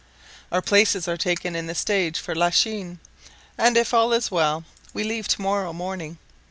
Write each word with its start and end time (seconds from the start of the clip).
Our 0.51 0.63
places 0.63 1.07
are 1.07 1.15
taken 1.15 1.55
in 1.55 1.67
the 1.67 1.75
stage 1.75 2.17
for 2.19 2.33
Lachine, 2.33 2.97
and 3.55 3.77
if 3.77 3.93
all 3.93 4.13
is 4.13 4.31
well, 4.31 4.63
we 4.95 5.03
leave 5.03 5.27
Montreal 5.27 5.35
to 5.35 5.41
morrow 5.43 5.73
morning. 5.73 6.17